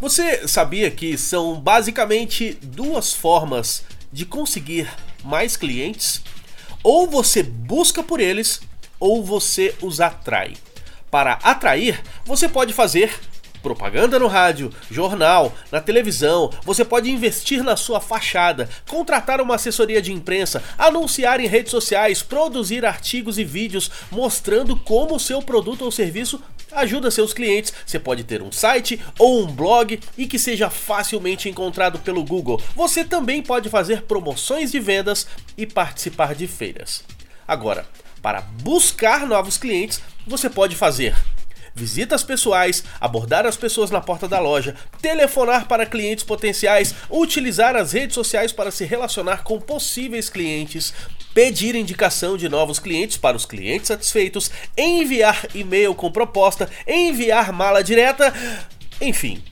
[0.00, 3.82] Você sabia que são basicamente duas formas
[4.12, 4.88] de conseguir
[5.24, 6.22] mais clientes?
[6.84, 8.60] Ou você busca por eles,
[9.00, 10.54] ou você os atrai.
[11.10, 13.12] Para atrair, você pode fazer
[13.62, 20.00] propaganda no rádio, jornal, na televisão, você pode investir na sua fachada, contratar uma assessoria
[20.00, 25.84] de imprensa, anunciar em redes sociais, produzir artigos e vídeos mostrando como o seu produto
[25.84, 26.40] ou serviço
[26.72, 27.72] ajuda seus clientes.
[27.84, 32.60] Você pode ter um site ou um blog e que seja facilmente encontrado pelo Google.
[32.74, 37.04] Você também pode fazer promoções de vendas e participar de feiras.
[37.46, 37.86] Agora,
[38.20, 41.16] para buscar novos clientes, você pode fazer
[41.78, 47.92] visitas pessoais, abordar as pessoas na porta da loja, telefonar para clientes potenciais, utilizar as
[47.92, 50.92] redes sociais para se relacionar com possíveis clientes,
[51.32, 57.82] pedir indicação de novos clientes para os clientes satisfeitos, enviar e-mail com proposta, enviar mala
[57.82, 58.34] direta,
[59.00, 59.42] enfim.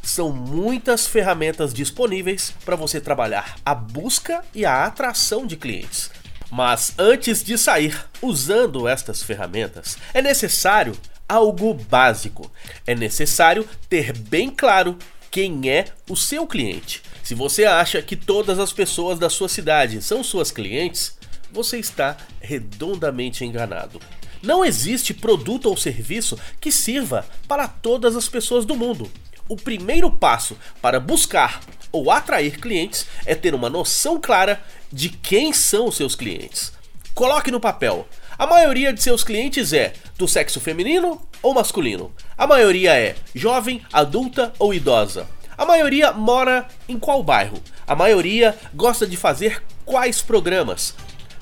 [0.00, 6.10] São muitas ferramentas disponíveis para você trabalhar a busca e a atração de clientes.
[6.50, 10.94] Mas antes de sair usando estas ferramentas, é necessário
[11.32, 12.50] algo básico.
[12.86, 14.98] É necessário ter bem claro
[15.30, 17.02] quem é o seu cliente.
[17.22, 21.16] Se você acha que todas as pessoas da sua cidade são suas clientes,
[21.50, 23.98] você está redondamente enganado.
[24.42, 29.10] Não existe produto ou serviço que sirva para todas as pessoas do mundo.
[29.48, 35.52] O primeiro passo para buscar ou atrair clientes é ter uma noção clara de quem
[35.52, 36.72] são os seus clientes.
[37.14, 38.06] Coloque no papel
[38.38, 42.12] a maioria de seus clientes é do sexo feminino ou masculino.
[42.36, 45.28] A maioria é jovem, adulta ou idosa.
[45.56, 47.62] A maioria mora em qual bairro?
[47.86, 50.94] A maioria gosta de fazer quais programas?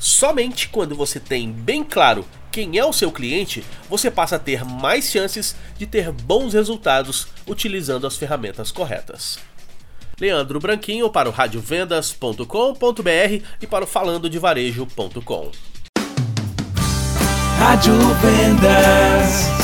[0.00, 4.64] Somente quando você tem bem claro quem é o seu cliente, você passa a ter
[4.64, 9.38] mais chances de ter bons resultados utilizando as ferramentas corretas.
[10.20, 15.50] Leandro Branquinho para o radiovendas.com.br e para o falandodevarejo.com.
[17.58, 17.92] Rádio
[18.22, 19.57] Vendas.